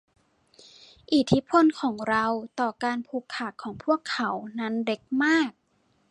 [1.13, 2.25] อิทธิพลของเรา
[2.59, 5.51] ต่อการผูกขาดของพวกเขานั้นเล็กมาก